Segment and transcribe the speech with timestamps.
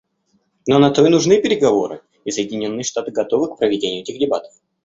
[0.65, 4.51] Но на то и нужны переговоры, и Соединенные Штаты готовы к проведению этих дебатов.